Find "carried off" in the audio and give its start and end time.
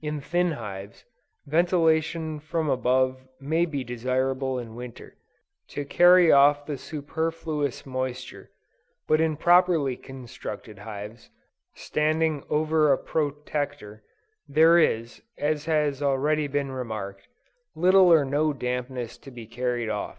19.48-20.18